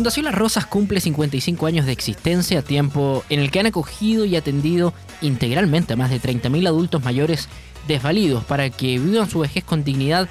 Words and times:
Fundación 0.00 0.24
Las 0.24 0.34
Rosas 0.34 0.64
cumple 0.64 0.98
55 0.98 1.66
años 1.66 1.84
de 1.84 1.92
existencia, 1.92 2.62
tiempo 2.62 3.22
en 3.28 3.38
el 3.38 3.50
que 3.50 3.60
han 3.60 3.66
acogido 3.66 4.24
y 4.24 4.34
atendido 4.34 4.94
integralmente 5.20 5.92
a 5.92 5.96
más 5.96 6.08
de 6.08 6.18
30.000 6.18 6.68
adultos 6.68 7.04
mayores 7.04 7.50
desvalidos 7.86 8.42
para 8.44 8.70
que 8.70 8.98
vivan 8.98 9.28
su 9.28 9.40
vejez 9.40 9.62
con 9.62 9.84
dignidad 9.84 10.26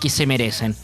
que 0.00 0.10
se 0.10 0.26
merecen. 0.26 0.74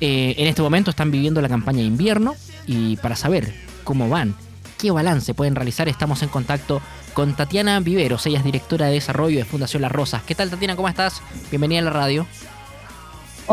Eh, 0.00 0.36
en 0.38 0.46
este 0.46 0.62
momento 0.62 0.88
están 0.88 1.10
viviendo 1.10 1.42
la 1.42 1.50
campaña 1.50 1.80
de 1.80 1.84
invierno 1.84 2.34
y 2.66 2.96
para 2.96 3.14
saber 3.14 3.52
cómo 3.84 4.08
van, 4.08 4.34
qué 4.78 4.90
balance 4.90 5.34
pueden 5.34 5.54
realizar, 5.54 5.86
estamos 5.86 6.22
en 6.22 6.30
contacto 6.30 6.80
con 7.12 7.36
Tatiana 7.36 7.78
Viveros, 7.80 8.24
ella 8.24 8.38
es 8.38 8.44
directora 8.44 8.86
de 8.86 8.94
desarrollo 8.94 9.36
de 9.36 9.44
Fundación 9.44 9.82
Las 9.82 9.92
Rosas. 9.92 10.22
¿Qué 10.22 10.34
tal 10.34 10.48
Tatiana? 10.48 10.76
¿Cómo 10.76 10.88
estás? 10.88 11.20
Bienvenida 11.50 11.80
a 11.80 11.84
la 11.84 11.90
radio. 11.90 12.26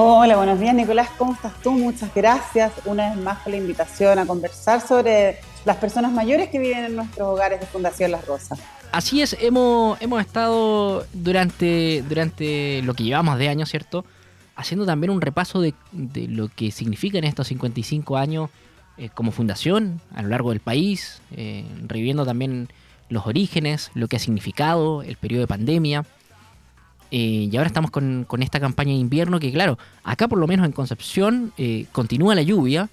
Hola, 0.02 0.38
buenos 0.38 0.62
días 0.62 0.73
Nicolás, 0.73 1.09
¿cómo 1.17 1.34
estás 1.34 1.52
tú? 1.62 1.73
Muchas 1.73 2.16
gracias 2.16 2.71
una 2.85 3.09
vez 3.09 3.21
más 3.21 3.39
por 3.39 3.52
la 3.52 3.58
invitación 3.58 4.17
a 4.17 4.25
conversar 4.25 4.80
sobre 4.80 5.39
las 5.66 5.75
personas 5.75 6.13
mayores 6.13 6.48
que 6.48 6.58
viven 6.58 6.85
en 6.85 6.95
nuestros 6.95 7.27
hogares 7.27 7.59
de 7.59 7.66
Fundación 7.66 8.12
Las 8.12 8.25
Rosas. 8.25 8.59
Así 8.94 9.22
es, 9.22 9.35
hemos, 9.41 10.02
hemos 10.02 10.22
estado 10.22 11.05
durante, 11.12 12.02
durante 12.08 12.81
lo 12.84 12.94
que 12.94 13.03
llevamos 13.03 13.38
de 13.38 13.49
años, 13.49 13.67
¿cierto? 13.72 14.05
Haciendo 14.55 14.85
también 14.85 15.12
un 15.12 15.20
repaso 15.20 15.59
de, 15.59 15.73
lo 16.30 16.47
que 16.47 16.72
significan 16.72 17.25
estos 17.25 17.47
55 17.47 18.16
años 18.16 18.50
eh, 18.97 19.09
como 19.13 19.34
fundación 19.34 20.00
a 20.16 20.22
lo 20.22 20.30
largo 20.30 20.52
del 20.52 20.61
país, 20.61 21.22
eh, 21.36 21.66
reviviendo 21.86 22.25
también 22.25 22.70
los 23.09 23.28
orígenes, 23.28 23.91
lo 23.95 24.08
que 24.08 24.16
ha 24.16 24.19
significado 24.19 25.02
el 25.02 25.17
periodo 25.17 25.41
de 25.41 25.47
pandemia. 25.47 26.06
Eh, 27.11 27.49
y 27.52 27.57
ahora 27.57 27.67
estamos 27.67 27.89
con, 27.91 28.25
esta 28.39 28.59
campaña 28.59 28.91
de 28.91 28.99
invierno 28.99 29.39
que, 29.39 29.52
claro, 29.52 29.77
acá 30.03 30.27
por 30.27 30.38
lo 30.38 30.47
menos 30.47 30.65
en 30.65 30.71
Concepción 30.71 31.51
eh, 31.57 31.85
continúa 31.91 32.35
la 32.35 32.43
lluvia, 32.43 32.89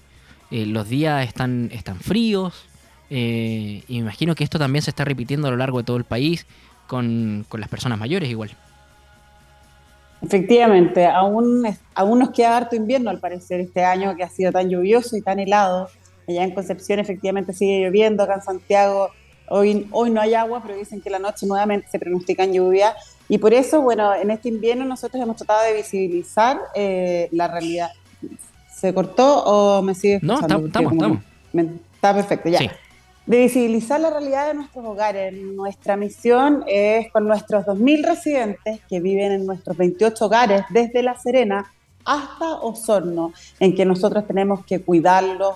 eh, 0.49 0.65
los 0.65 0.89
días 0.89 1.27
están, 1.27 1.69
están 1.71 1.99
fríos, 1.99 2.65
y 3.09 3.83
me 3.87 3.95
imagino 3.95 4.35
que 4.35 4.43
esto 4.43 4.59
también 4.59 4.81
se 4.81 4.89
está 4.89 5.05
repitiendo 5.05 5.47
a 5.47 5.51
lo 5.51 5.57
largo 5.57 5.77
de 5.77 5.85
todo 5.85 5.95
el 5.95 6.03
país 6.03 6.45
con, 6.87 7.45
las 7.53 7.69
personas 7.69 7.97
mayores 7.97 8.29
igual. 8.29 8.51
Efectivamente, 10.21 11.05
aún, 11.05 11.65
aún 11.95 12.19
nos 12.19 12.31
queda 12.31 12.57
harto 12.57 12.75
invierno 12.75 13.09
al 13.09 13.19
parecer 13.19 13.61
este 13.61 13.85
año 13.85 14.15
que 14.17 14.23
ha 14.23 14.29
sido 14.29 14.51
tan 14.51 14.69
lluvioso 14.69 15.15
y 15.15 15.21
tan 15.21 15.39
helado. 15.39 15.89
Allá 16.27 16.43
en 16.43 16.51
Concepción 16.51 16.99
efectivamente 16.99 17.53
sigue 17.53 17.85
lloviendo, 17.85 18.23
acá 18.23 18.35
en 18.35 18.41
Santiago 18.41 19.11
hoy, 19.47 19.87
hoy 19.91 20.09
no 20.09 20.19
hay 20.19 20.33
agua, 20.33 20.61
pero 20.61 20.77
dicen 20.77 20.99
que 20.99 21.09
la 21.09 21.19
noche 21.19 21.45
nuevamente 21.45 21.87
se 21.89 21.99
pronostican 21.99 22.51
lluvia 22.51 22.93
y 23.29 23.37
por 23.37 23.53
eso, 23.53 23.81
bueno, 23.81 24.13
en 24.15 24.31
este 24.31 24.49
invierno 24.49 24.85
nosotros 24.85 25.21
hemos 25.21 25.35
tratado 25.35 25.65
de 25.65 25.73
visibilizar 25.73 26.59
eh, 26.75 27.27
la 27.31 27.47
realidad. 27.47 27.89
¿Se 28.73 28.93
cortó 28.93 29.43
o 29.43 29.81
me 29.81 29.95
sigue 29.95 30.15
escuchando? 30.15 30.59
No, 30.59 30.67
estamos, 30.67 30.93
estamos. 30.93 31.19
Está 31.95 32.13
perfecto, 32.13 32.49
ya. 32.49 32.59
De 33.25 33.39
visibilizar 33.39 33.99
la 33.99 34.11
realidad 34.11 34.47
de 34.47 34.53
nuestros 34.53 34.85
hogares. 34.85 35.33
Nuestra 35.33 35.97
misión 35.97 36.63
es 36.67 37.11
con 37.11 37.27
nuestros 37.27 37.65
2.000 37.65 38.05
residentes 38.05 38.79
que 38.87 38.99
viven 39.01 39.33
en 39.33 39.45
nuestros 39.45 39.75
28 39.75 40.25
hogares, 40.25 40.63
desde 40.69 41.03
La 41.03 41.17
Serena 41.17 41.73
hasta 42.05 42.55
Osorno, 42.61 43.33
en 43.59 43.75
que 43.75 43.83
nosotros 43.83 44.25
tenemos 44.25 44.63
que 44.65 44.81
cuidarlos, 44.81 45.55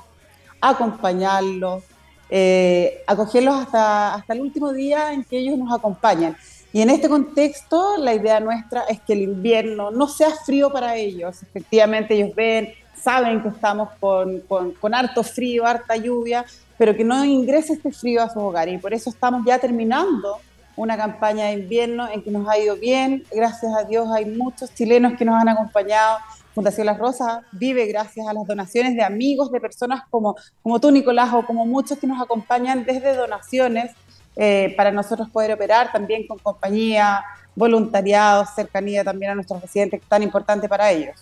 acompañarlos, 0.60 1.84
eh, 2.30 3.04
acogerlos 3.08 3.56
hasta, 3.56 4.16
hasta 4.16 4.34
el 4.34 4.42
último 4.42 4.74
día 4.74 5.14
en 5.14 5.24
que 5.24 5.38
ellos 5.38 5.58
nos 5.58 5.74
acompañan. 5.74 6.36
Y 6.74 6.82
en 6.82 6.90
este 6.90 7.10
contexto, 7.10 7.98
la 7.98 8.14
idea 8.14 8.40
nuestra 8.40 8.84
es 8.84 9.02
que 9.02 9.14
el 9.14 9.22
invierno 9.24 9.92
no 9.92 10.08
sea 10.08 10.30
frío 10.46 10.72
para 10.72 10.96
ellos. 10.96 11.44
Efectivamente, 11.44 12.14
ellos 12.14 12.34
ven, 12.34 12.70
saben 12.96 13.42
que 13.42 13.50
estamos 13.50 13.90
con, 14.00 14.40
con, 14.42 14.94
harto 14.94 15.24
frío, 15.24 15.66
harta 15.66 15.98
lluvia, 15.98 16.46
pero 16.78 16.96
que 16.96 17.04
no 17.04 17.26
ingrese 17.26 17.74
este 17.74 17.92
frío 17.92 18.22
a 18.22 18.30
sus 18.30 18.42
hogares. 18.42 18.76
Y 18.76 18.78
por 18.78 18.94
eso 18.94 19.10
estamos 19.10 19.44
ya 19.46 19.60
terminando 19.60 20.38
una 20.78 20.96
campaña 20.96 21.48
de 21.48 21.54
invierno 21.54 22.08
en 22.10 22.24
que 22.24 22.32
nos 22.32 22.48
ha 22.48 22.58
ido 22.58 22.78
bien. 22.78 23.26
Gracias 23.32 23.72
a 23.78 23.84
Dios 23.84 24.08
hay 24.10 24.26
muchos 24.26 24.74
chilenos 24.74 25.14
que 25.18 25.26
nos 25.26 25.36
han 25.36 25.50
acompañado. 25.50 26.20
Fundación 26.56 26.86
Las 26.86 26.98
Rosas 26.98 27.44
vive 27.52 27.86
gracias 27.86 28.28
a 28.28 28.34
las 28.34 28.46
donaciones 28.48 28.96
de 28.96 29.04
amigos, 29.04 29.52
de 29.52 29.60
personas 29.60 30.04
como, 30.10 30.36
como 30.64 30.80
tú, 30.80 30.92
Nicolás, 30.92 31.34
o 31.34 31.46
como 31.46 31.66
muchos 31.66 31.98
que 31.98 32.08
nos 32.08 32.22
acompañan 32.22 32.86
desde 32.86 33.16
donaciones 33.16 33.92
eh, 34.44 34.74
para 34.76 34.90
nosotros 34.90 35.30
poder 35.30 35.52
operar 35.52 35.92
también 35.92 36.26
con 36.26 36.40
compañía, 36.40 37.24
voluntariado, 37.56 38.44
cercanía 38.56 39.04
también 39.04 39.34
a 39.34 39.36
nuestros 39.36 39.62
residentes, 39.62 40.02
tan 40.08 40.24
importante 40.24 40.68
para 40.68 40.92
ellos. 40.92 41.16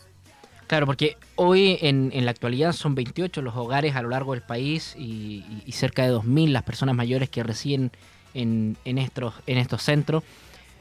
Claro, 0.67 0.85
porque 0.85 1.17
hoy 1.35 1.77
en, 1.81 2.13
la 2.23 2.31
actualidad 2.31 2.71
son 2.71 2.95
28 2.95 3.41
los 3.41 3.57
hogares 3.57 3.97
a 3.97 4.01
lo 4.01 4.07
largo 4.07 4.31
del 4.31 4.41
país 4.41 4.95
y, 4.97 5.43
cerca 5.73 6.03
de 6.03 6.13
2.000 6.13 6.51
las 6.51 6.63
personas 6.63 6.95
mayores 6.95 7.29
que 7.29 7.43
residen 7.43 7.91
en, 8.33 8.77
estos, 8.85 9.33
en 9.47 9.57
estos 9.57 9.83
centros. 9.83 10.23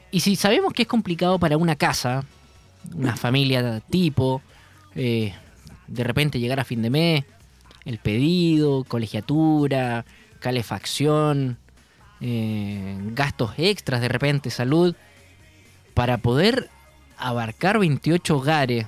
Y 0.09 0.21
si 0.21 0.37
sabemos 0.37 0.71
que 0.71 0.83
es 0.83 0.87
complicado 0.87 1.39
para 1.39 1.57
una 1.57 1.75
casa, 1.75 2.23
una 2.95 3.15
familia 3.17 3.81
tipo, 3.81 4.41
eh, 4.95 5.33
de 5.87 6.03
repente 6.05 6.39
llegar 6.39 6.61
a 6.61 6.63
fin 6.63 6.81
de 6.83 6.89
mes, 6.89 7.25
el 7.83 7.97
pedido, 7.97 8.85
colegiatura, 8.85 10.05
calefacción, 10.39 11.57
eh, 12.21 12.97
gastos 13.13 13.51
extras 13.57 14.01
de 14.01 14.07
repente, 14.07 14.49
salud, 14.49 14.95
para 15.93 16.17
poder 16.17 16.69
abarcar 17.17 17.79
28 17.79 18.37
hogares, 18.37 18.87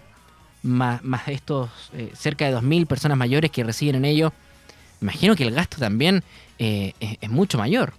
más, 0.64 1.02
estos 1.28 1.70
eh, 1.94 2.12
cerca 2.14 2.46
de 2.46 2.56
2.000 2.56 2.88
personas 2.88 3.18
mayores 3.18 3.52
que 3.52 3.64
residen 3.64 3.96
en 3.96 4.06
ellos, 4.06 4.32
imagino 5.02 5.36
que 5.36 5.44
el 5.44 5.54
gasto 5.54 5.78
también 5.78 6.24
eh, 6.60 6.94
es, 7.00 7.30
mucho 7.30 7.58
mayor. 7.58 7.94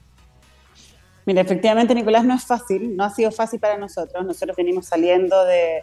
Mira, 1.27 1.41
efectivamente, 1.41 1.95
Nicolás, 1.95 2.25
no 2.25 2.35
es 2.35 2.45
fácil, 2.45 2.97
no 2.97 3.05
ha 3.05 3.11
sido 3.11 3.31
fácil 3.31 3.61
para 3.61 3.77
nosotros. 3.79 4.25
Nosotros 4.25 4.57
venimos 4.57 4.87
saliendo 4.87 5.45
de, 5.45 5.83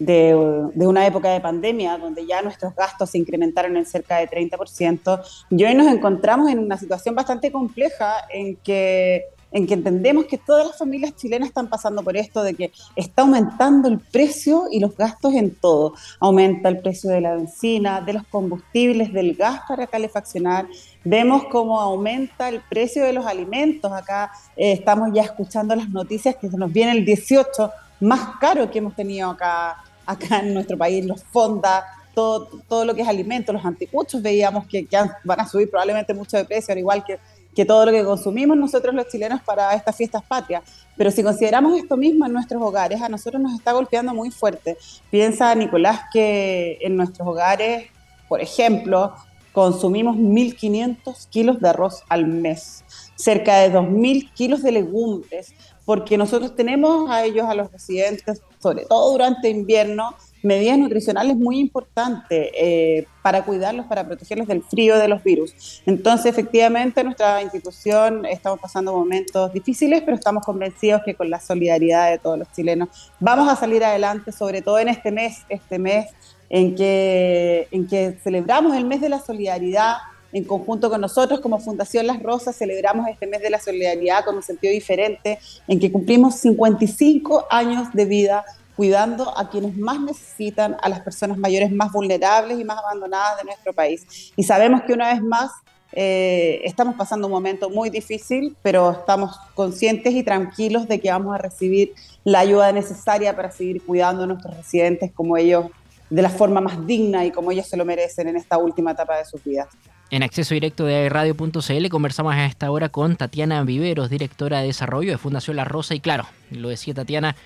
de, 0.00 0.34
una 0.74 1.06
época 1.06 1.30
de 1.30 1.40
pandemia 1.40 1.96
donde 1.98 2.26
ya 2.26 2.42
nuestros 2.42 2.74
gastos 2.74 3.10
se 3.10 3.18
incrementaron 3.18 3.76
en 3.76 3.86
cerca 3.86 4.16
de 4.16 4.28
30%, 4.28 5.20
y 5.50 5.64
hoy 5.64 5.74
nos 5.74 5.86
encontramos 5.86 6.50
en 6.50 6.58
una 6.58 6.76
situación 6.76 7.14
bastante 7.14 7.52
compleja 7.52 8.14
en 8.32 8.56
que 8.56 9.26
en 9.52 9.66
que 9.66 9.74
entendemos 9.74 10.26
que 10.26 10.38
todas 10.38 10.64
las 10.64 10.78
familias 10.78 11.16
chilenas 11.16 11.48
están 11.48 11.68
pasando 11.68 12.04
por 12.04 12.16
esto 12.16 12.44
de 12.44 12.54
que 12.54 12.70
está 12.94 13.22
aumentando 13.22 13.88
el 13.88 13.98
precio 13.98 14.66
y 14.70 14.78
los 14.78 14.96
gastos 14.96 15.34
en 15.34 15.52
todo. 15.56 15.94
Aumenta 16.20 16.68
el 16.68 16.78
precio 16.78 17.10
de 17.10 17.20
la 17.20 17.34
benzina, 17.34 18.00
de 18.00 18.12
los 18.12 18.22
combustibles, 18.28 19.12
del 19.12 19.34
gas 19.34 19.62
para 19.66 19.88
calefaccionar. 19.88 20.68
Vemos 21.02 21.46
cómo 21.50 21.80
aumenta 21.80 22.48
el 22.48 22.60
precio 22.60 23.04
de 23.04 23.12
los 23.12 23.26
alimentos. 23.26 23.90
Acá 23.90 24.30
eh, 24.56 24.70
estamos 24.70 25.10
ya 25.12 25.22
escuchando 25.22 25.74
las 25.74 25.88
noticias 25.88 26.36
que 26.36 26.48
se 26.48 26.56
nos 26.56 26.72
viene 26.72 26.92
el 26.92 27.04
18 27.04 27.72
más 28.00 28.38
caro 28.40 28.70
que 28.70 28.78
hemos 28.78 28.94
tenido 28.94 29.30
acá 29.30 29.76
acá 30.06 30.40
en 30.40 30.54
nuestro 30.54 30.76
país, 30.76 31.04
los 31.04 31.22
fondas, 31.24 31.84
todo, 32.14 32.48
todo 32.68 32.84
lo 32.84 32.94
que 32.94 33.02
es 33.02 33.08
alimento, 33.08 33.52
los 33.52 33.64
anticuchos, 33.64 34.22
veíamos 34.22 34.66
que, 34.66 34.86
van 35.24 35.40
a 35.40 35.48
subir 35.48 35.70
probablemente 35.70 36.14
mucho 36.14 36.36
de 36.36 36.44
precio, 36.44 36.72
al 36.72 36.78
igual 36.78 37.04
que, 37.04 37.18
que 37.54 37.64
todo 37.64 37.86
lo 37.86 37.92
que 37.92 38.04
consumimos 38.04 38.56
nosotros 38.56 38.94
los 38.94 39.08
chilenos 39.08 39.40
para 39.42 39.74
estas 39.74 39.96
fiestas 39.96 40.22
patrias. 40.22 40.62
Pero 40.96 41.10
si 41.10 41.22
consideramos 41.22 41.78
esto 41.78 41.96
mismo 41.96 42.26
en 42.26 42.32
nuestros 42.32 42.60
hogares, 42.62 43.00
a 43.00 43.08
nosotros 43.08 43.40
nos 43.40 43.54
está 43.54 43.72
golpeando 43.72 44.12
muy 44.14 44.30
fuerte. 44.30 44.76
Piensa, 45.10 45.54
Nicolás, 45.54 46.02
que 46.12 46.78
en 46.82 46.96
nuestros 46.96 47.26
hogares, 47.26 47.86
por 48.28 48.40
ejemplo, 48.40 49.14
consumimos 49.52 50.16
1.500 50.16 51.28
kilos 51.28 51.60
de 51.60 51.68
arroz 51.68 52.02
al 52.08 52.26
mes, 52.26 52.84
cerca 53.16 53.58
de 53.58 53.72
2.000 53.72 54.32
kilos 54.32 54.62
de 54.62 54.72
legumbres, 54.72 55.54
porque 55.84 56.16
nosotros 56.16 56.54
tenemos 56.54 57.10
a 57.10 57.24
ellos, 57.24 57.46
a 57.46 57.54
los 57.54 57.70
residentes, 57.72 58.42
sobre 58.60 58.84
todo 58.84 59.10
durante 59.12 59.48
invierno, 59.48 60.14
medidas 60.42 60.78
nutricionales 60.78 61.36
muy 61.36 61.58
importantes 61.58 62.50
eh, 62.54 63.06
para 63.22 63.44
cuidarlos, 63.44 63.86
para 63.86 64.06
protegerlos 64.06 64.48
del 64.48 64.62
frío 64.62 64.96
de 64.96 65.08
los 65.08 65.22
virus. 65.22 65.82
Entonces, 65.86 66.26
efectivamente, 66.26 67.04
nuestra 67.04 67.42
institución 67.42 68.24
estamos 68.24 68.60
pasando 68.60 68.92
momentos 68.92 69.52
difíciles, 69.52 70.02
pero 70.02 70.14
estamos 70.14 70.44
convencidos 70.44 71.02
que 71.04 71.14
con 71.14 71.28
la 71.28 71.40
solidaridad 71.40 72.10
de 72.10 72.18
todos 72.18 72.38
los 72.38 72.50
chilenos 72.52 72.88
vamos 73.18 73.48
a 73.48 73.56
salir 73.56 73.84
adelante, 73.84 74.32
sobre 74.32 74.62
todo 74.62 74.78
en 74.78 74.88
este 74.88 75.10
mes, 75.10 75.44
este 75.48 75.78
mes 75.78 76.06
en 76.50 76.74
que, 76.74 77.68
en 77.70 77.86
que 77.86 78.18
celebramos 78.22 78.76
el 78.76 78.84
mes 78.84 79.00
de 79.00 79.08
la 79.08 79.20
solidaridad, 79.20 79.94
en 80.32 80.44
conjunto 80.44 80.90
con 80.90 81.00
nosotros 81.00 81.40
como 81.40 81.58
Fundación 81.58 82.06
Las 82.06 82.22
Rosas 82.22 82.56
celebramos 82.56 83.08
este 83.08 83.26
mes 83.26 83.40
de 83.40 83.50
la 83.50 83.58
solidaridad 83.58 84.24
con 84.24 84.36
un 84.36 84.42
sentido 84.42 84.72
diferente, 84.72 85.38
en 85.66 85.80
que 85.80 85.90
cumplimos 85.90 86.36
55 86.36 87.46
años 87.50 87.88
de 87.92 88.04
vida 88.04 88.44
cuidando 88.76 89.36
a 89.36 89.50
quienes 89.50 89.76
más 89.76 90.00
necesitan, 90.00 90.76
a 90.82 90.88
las 90.88 91.00
personas 91.00 91.36
mayores 91.36 91.70
más 91.70 91.92
vulnerables 91.92 92.58
y 92.58 92.64
más 92.64 92.78
abandonadas 92.78 93.38
de 93.38 93.44
nuestro 93.44 93.72
país. 93.72 94.32
Y 94.36 94.44
sabemos 94.44 94.82
que 94.82 94.92
una 94.92 95.12
vez 95.12 95.22
más 95.22 95.50
eh, 95.92 96.60
estamos 96.64 96.94
pasando 96.94 97.26
un 97.26 97.32
momento 97.32 97.68
muy 97.68 97.90
difícil, 97.90 98.56
pero 98.62 98.92
estamos 98.92 99.36
conscientes 99.54 100.14
y 100.14 100.22
tranquilos 100.22 100.86
de 100.86 101.00
que 101.00 101.10
vamos 101.10 101.34
a 101.34 101.38
recibir 101.38 101.92
la 102.24 102.40
ayuda 102.40 102.72
necesaria 102.72 103.34
para 103.34 103.50
seguir 103.50 103.82
cuidando 103.84 104.22
a 104.22 104.26
nuestros 104.26 104.56
residentes 104.56 105.10
como 105.12 105.36
ellos, 105.36 105.66
de 106.10 106.22
la 106.22 106.28
forma 106.28 106.60
más 106.60 106.86
digna 106.86 107.24
y 107.24 107.30
como 107.30 107.52
ellos 107.52 107.66
se 107.66 107.76
lo 107.76 107.84
merecen 107.84 108.28
en 108.28 108.36
esta 108.36 108.58
última 108.58 108.90
etapa 108.90 109.16
de 109.16 109.24
sus 109.24 109.42
vidas. 109.42 109.68
En 110.10 110.24
acceso 110.24 110.54
directo 110.54 110.84
de 110.84 111.08
radio.cl 111.08 111.88
conversamos 111.88 112.34
a 112.34 112.44
esta 112.44 112.70
hora 112.70 112.88
con 112.88 113.14
Tatiana 113.14 113.62
Viveros, 113.62 114.10
directora 114.10 114.60
de 114.60 114.66
desarrollo 114.66 115.12
de 115.12 115.18
Fundación 115.18 115.56
La 115.56 115.64
Rosa. 115.64 115.94
Y 115.94 116.00
claro, 116.00 116.26
lo 116.50 116.68
decía 116.68 116.94
Tatiana, 116.94 117.36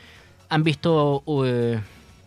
han 0.49 0.65
visto 0.65 1.23
uh, 1.27 1.45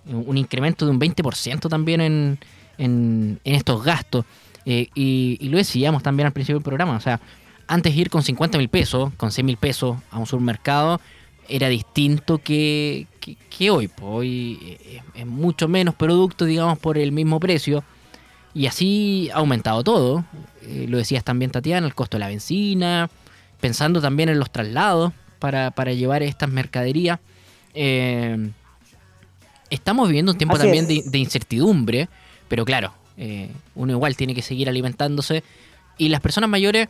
un 0.06 0.38
incremento 0.38 0.86
de 0.86 0.92
un 0.92 1.00
20% 1.00 1.70
también 1.70 2.02
en, 2.02 2.40
en, 2.78 3.40
estos 3.44 3.84
gastos. 3.84 4.26
Eh, 4.66 4.90
y, 4.94 5.50
lo 5.50 5.58
decíamos 5.58 6.04
también 6.04 6.28
al 6.28 6.34
principio 6.34 6.58
del 6.58 6.64
programa. 6.64 6.98
O 6.98 7.02
sea, 7.02 7.20
antes 7.68 7.96
ir 7.96 8.12
con 8.12 8.22
50 8.22 8.60
mil 8.60 8.70
pesos, 8.70 9.12
con 9.18 9.32
100 9.32 9.46
mil 9.46 9.58
pesos 9.58 9.98
a 10.12 10.20
un 10.20 10.28
supermercado, 10.28 11.02
era 11.48 11.70
distinto 11.70 12.40
que, 12.40 13.08
que, 13.50 13.70
hoy. 13.70 13.88
Pues 13.88 14.04
hoy 14.04 14.78
eh, 14.82 15.02
es 15.14 15.26
mucho 15.26 15.68
menos 15.68 15.96
producto, 15.96 16.46
digamos, 16.46 16.80
por 16.80 16.98
el 16.98 17.12
mismo 17.12 17.40
precio. 17.40 17.84
Y 18.54 18.66
así 18.66 19.30
ha 19.34 19.38
aumentado 19.38 19.84
todo. 19.84 20.26
Eh, 20.64 20.86
lo 20.90 20.98
decías 20.98 21.24
también, 21.24 21.52
Tatiana, 21.52 21.86
el 21.86 21.94
costo 21.94 22.18
de 22.18 22.20
la 22.20 22.28
benzina, 22.28 23.10
pensando 23.60 24.02
también 24.02 24.30
en 24.30 24.40
los 24.40 24.52
traslados 24.52 25.14
para, 25.40 25.94
llevar 25.94 26.24
estas 26.24 26.50
mercaderías. 26.50 27.20
Eh, 27.74 28.50
estamos 29.70 30.08
viviendo 30.08 30.32
un 30.32 30.38
tiempo 30.38 30.58
también 30.58 30.88
de, 30.88 31.18
incertidumbre, 31.18 32.10
pero 32.48 32.66
claro, 32.66 32.94
eh, 33.18 33.52
uno 33.76 33.94
igual 33.94 34.16
tiene 34.16 34.34
que 34.34 34.42
seguir 34.42 34.70
alimentándose. 34.70 35.44
Y 35.98 36.10
las 36.10 36.22
personas 36.22 36.50
mayores, 36.50 36.90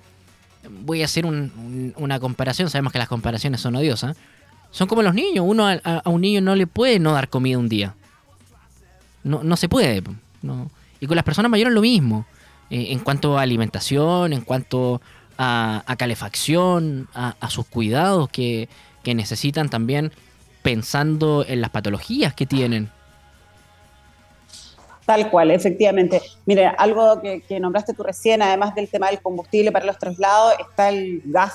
voy 0.83 1.01
a 1.01 1.05
hacer 1.05 1.25
una 1.25 2.19
comparación, 2.19 2.69
sabemos 2.69 2.91
que 2.91 2.99
las 2.99 3.07
comparaciones 3.07 3.61
son 3.61 3.75
odiosas, 3.75 4.17
son 4.71 4.87
como 4.87 5.01
los 5.01 5.13
niños, 5.13 5.45
uno 5.47 5.67
a, 5.67 6.01
un 6.05 6.21
niño 6.21 6.41
no 6.41 6.55
le 6.55 6.67
puede 6.67 6.99
no 6.99 7.13
dar 7.13 7.29
comida 7.29 7.57
un 7.57 7.69
día. 7.69 7.95
No, 9.23 9.43
no 9.43 9.57
se 9.57 9.69
puede. 9.69 10.03
No, 10.41 10.69
y 10.99 11.07
con 11.07 11.15
las 11.15 11.25
personas 11.25 11.49
mayores 11.49 11.73
lo 11.73 11.81
mismo. 11.81 12.25
Eh, 12.69 12.87
en 12.89 12.99
cuanto 12.99 13.37
a 13.37 13.41
alimentación, 13.43 14.33
en 14.33 14.41
cuanto 14.41 15.01
a, 15.37 15.95
calefacción, 15.97 17.07
a, 17.13 17.49
sus 17.49 17.65
cuidados 17.65 18.29
que, 18.29 18.67
necesitan 19.05 19.69
también 19.69 20.11
pensando 20.63 21.45
en 21.47 21.61
las 21.61 21.69
patologías 21.69 22.33
que 22.33 22.45
tienen. 22.45 22.91
Tal 25.05 25.29
cual, 25.29 25.51
efectivamente. 25.51 26.21
Mire, 26.45 26.67
algo 26.77 27.21
que, 27.21 27.39
que, 27.39 27.57
nombraste 27.61 27.93
tú 27.93 28.03
recién, 28.03 28.41
además 28.41 28.75
del 28.75 28.89
tema 28.89 29.07
del 29.07 29.21
combustible 29.21 29.71
para 29.71 29.85
los 29.85 29.97
traslados, 29.97 30.55
está 30.59 30.89
el 30.89 31.21
gas. 31.23 31.53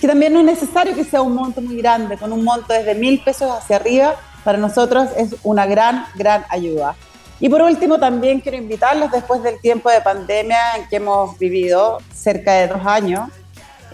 que 0.00 0.08
también 0.08 0.34
no 0.34 0.40
es 0.40 0.44
necesario 0.44 0.94
que 0.94 1.02
sea 1.02 1.22
un 1.22 1.34
monto 1.34 1.62
muy 1.62 1.76
grande, 1.76 2.18
con 2.18 2.30
un 2.30 2.44
monto 2.44 2.74
desde 2.74 2.94
mil 2.94 3.22
pesos 3.22 3.50
hacia 3.50 3.76
arriba, 3.76 4.16
para 4.44 4.58
nosotros 4.58 5.08
es 5.16 5.34
una 5.42 5.64
gran, 5.64 6.04
gran 6.14 6.44
ayuda. 6.50 6.94
Y 7.40 7.48
por 7.48 7.62
último, 7.62 7.98
también 7.98 8.40
quiero 8.40 8.58
invitarlos 8.58 9.10
después 9.10 9.42
del 9.42 9.58
tiempo 9.60 9.90
de 9.90 10.02
pandemia 10.02 10.76
en 10.76 10.88
que 10.88 10.96
hemos 10.96 11.38
vivido 11.38 11.98
cerca 12.12 12.52
de 12.52 12.68
dos 12.68 12.84
años, 12.84 13.30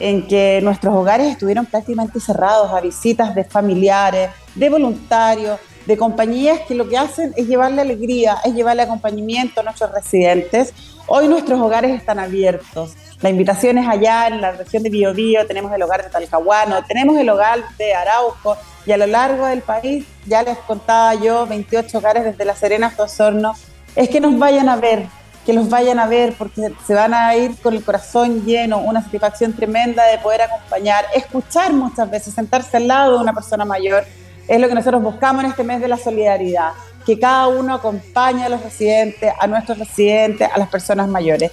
en 0.01 0.27
que 0.27 0.61
nuestros 0.65 0.95
hogares 0.95 1.29
estuvieron 1.29 1.67
prácticamente 1.67 2.19
cerrados 2.19 2.73
a 2.73 2.81
visitas 2.81 3.35
de 3.35 3.45
familiares, 3.45 4.31
de 4.57 4.69
voluntarios, 4.69 5.61
de 5.87 5.97
compañías 5.97 6.61
que 6.69 6.75
lo 6.75 6.89
que 6.89 6.99
hacen 6.99 7.33
es 7.37 7.47
llevarle 7.47 7.83
alegría, 7.83 8.39
es 8.45 8.55
llevarle 8.55 8.83
acompañamiento 8.83 9.61
a 9.61 9.65
nuestros 9.65 9.91
residentes. 9.93 10.73
Hoy 11.07 11.29
nuestros 11.29 11.61
hogares 11.61 11.93
están 11.93 12.19
abiertos 12.19 12.97
la 13.23 13.29
invitación 13.29 13.77
es 13.77 13.87
allá 13.87 14.29
en 14.29 14.41
la 14.41 14.53
región 14.53 14.83
de 14.83 14.89
Biobío, 14.89 15.47
tenemos 15.47 15.71
el 15.73 15.83
hogar 15.83 16.03
de 16.03 16.09
Talcahuano, 16.09 16.83
tenemos 16.85 17.19
el 17.19 17.29
hogar 17.29 17.59
de 17.77 17.93
Arauco 17.93 18.57
y 18.87 18.93
a 18.93 18.97
lo 18.97 19.07
largo 19.07 19.45
del 19.45 19.61
país, 19.61 20.07
ya 20.25 20.43
les 20.43 20.57
contaba 20.59 21.15
yo, 21.15 21.47
28 21.47 21.99
hogares 21.99 22.25
desde 22.25 22.47
La 22.47 22.57
Serena 22.57 22.87
hasta 22.87 23.03
Osorno, 23.03 23.53
es 23.95 24.09
que 24.09 24.21
nos 24.21 24.39
vayan 24.39 24.71
a 24.71 24.77
ver, 24.77 25.07
que 25.45 25.53
los 25.53 25.69
vayan 25.69 25.99
a 25.99 26.07
ver 26.07 26.33
porque 26.39 26.73
se 26.87 26.95
van 26.95 27.13
a 27.13 27.37
ir 27.37 27.59
con 27.61 27.75
el 27.75 27.85
corazón 27.85 28.47
lleno, 28.47 28.79
una 28.79 29.03
satisfacción 29.03 29.53
tremenda 29.53 30.07
de 30.07 30.17
poder 30.17 30.41
acompañar, 30.41 31.05
escuchar 31.15 31.75
muchas 31.75 32.11
veces, 32.11 32.33
sentarse 32.33 32.79
al 32.79 32.89
lado 32.89 33.17
de 33.17 33.23
una 33.23 33.35
persona 33.35 33.67
mayor, 33.67 34.07
es 34.51 34.61
lo 34.61 34.69
que 34.69 34.75
nosotros 34.75 35.01
buscamos 35.01 35.45
en 35.45 35.51
este 35.51 35.63
mes 35.63 35.81
de 35.81 35.87
la 35.87 35.97
solidaridad, 35.97 36.73
que 37.07 37.21
cada 37.21 37.47
uno 37.47 37.75
acompañe 37.75 38.45
a 38.45 38.49
los 38.49 38.61
residentes, 38.63 39.33
a 39.39 39.47
nuestros 39.47 39.79
residentes, 39.79 40.51
a 40.53 40.59
las 40.59 40.69
personas 40.69 41.07
mayores. 41.07 41.53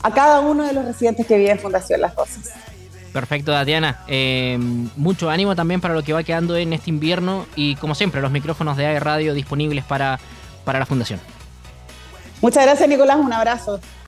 a 0.03 0.11
cada 0.13 0.41
uno 0.41 0.65
de 0.65 0.73
los 0.73 0.85
residentes 0.85 1.27
que 1.27 1.37
viven 1.37 1.53
en 1.53 1.59
Fundación 1.59 2.01
Las 2.01 2.15
Rosas. 2.15 2.51
Perfecto, 3.13 3.51
Tatiana. 3.53 4.05
Eh, 4.07 4.57
mucho 4.97 5.31
ánimo 5.31 5.57
también 5.57 5.81
para 5.81 5.95
lo 5.95 6.03
que 6.03 6.13
va 6.13 6.23
quedando 6.23 6.57
en 6.57 6.73
este 6.73 6.91
invierno 6.91 7.47
y 7.57 7.75
como 7.77 7.95
siempre, 7.95 8.21
los 8.21 8.31
micrófonos 8.31 8.77
de 8.77 8.87
AE 8.87 9.01
Radio 9.01 9.35
disponibles 9.35 9.85
para, 9.85 10.21
para 10.65 10.79
la 10.79 10.87
Fundación. 10.87 11.21
Muchas 12.41 12.65
gracias, 12.65 12.89
Nicolás. 12.89 13.17
Un 13.17 13.33
abrazo. 13.33 13.81